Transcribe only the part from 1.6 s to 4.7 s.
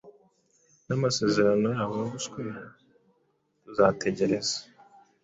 yabo yo guswera? Tuzategereza